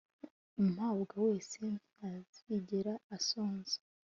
[0.61, 1.59] umpabwa wese
[1.93, 3.77] ntazigera asonza